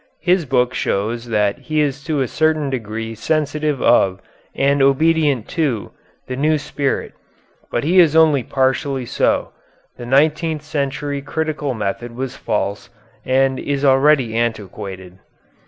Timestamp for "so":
9.05-9.51